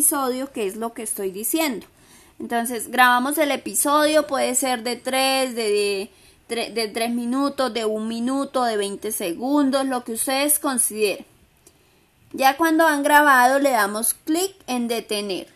[0.00, 1.86] episodio, que es lo que estoy diciendo.
[2.38, 6.10] Entonces, grabamos el episodio, puede ser de 3, de,
[6.48, 11.26] de, de 3 minutos, de 1 minuto, de 20 segundos, lo que ustedes consideren.
[12.32, 15.48] Ya cuando han grabado le damos clic en detener.